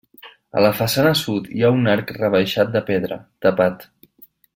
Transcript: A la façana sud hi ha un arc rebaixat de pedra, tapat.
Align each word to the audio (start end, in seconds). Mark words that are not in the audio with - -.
A 0.59 0.61
la 0.65 0.69
façana 0.77 1.11
sud 1.19 1.49
hi 1.57 1.61
ha 1.67 1.71
un 1.81 1.91
arc 1.93 2.13
rebaixat 2.17 2.73
de 2.77 2.83
pedra, 2.89 3.19
tapat. 3.47 3.87